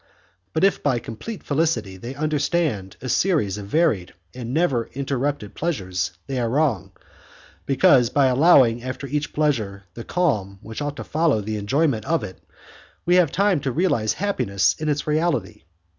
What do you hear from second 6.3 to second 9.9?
are wrong, because, by allowing after each pleasure